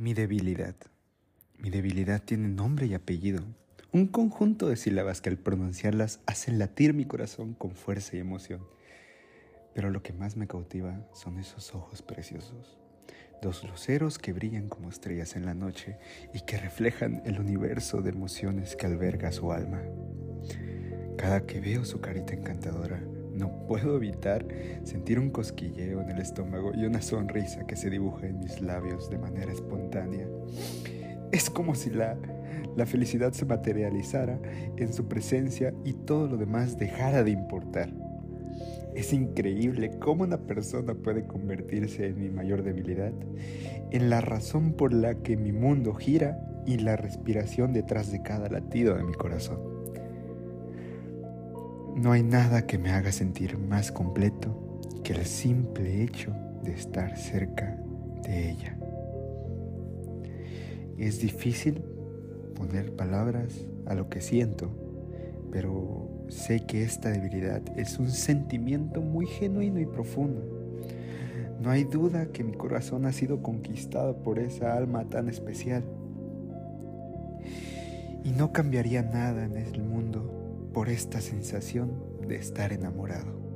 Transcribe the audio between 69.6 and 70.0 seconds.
y